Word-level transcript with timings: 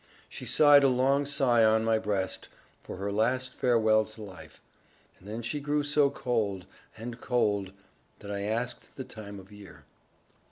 She 0.27 0.47
sighed 0.47 0.83
a 0.83 0.87
long 0.87 1.27
sigh 1.27 1.63
on 1.63 1.85
my 1.85 1.99
breast, 1.99 2.49
for 2.81 2.97
her 2.97 3.11
last 3.11 3.53
farewell 3.53 4.03
to 4.05 4.23
life, 4.23 4.59
and 5.19 5.27
then 5.27 5.43
she 5.43 5.59
grew 5.59 5.83
so 5.83 6.09
cold, 6.09 6.65
and 6.97 7.21
cold, 7.21 7.71
that 8.17 8.31
I 8.31 8.41
asked 8.41 8.95
the 8.95 9.03
time 9.03 9.39
of 9.39 9.51
year. 9.51 9.85